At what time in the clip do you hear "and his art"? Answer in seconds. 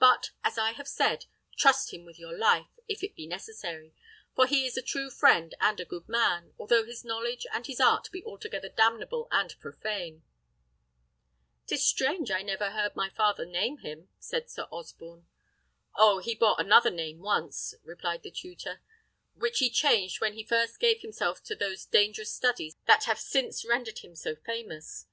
7.52-8.10